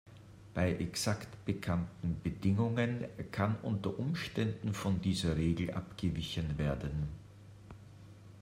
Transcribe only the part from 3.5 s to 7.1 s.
unter Umständen von dieser Regel abgewichen werden.